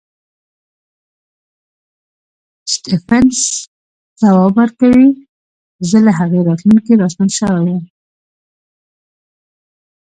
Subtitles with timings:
[2.71, 3.37] سټېفنس
[4.19, 5.09] ځواب ورکوي
[5.89, 7.81] زه له هغې راتلونکې راستون شوی یم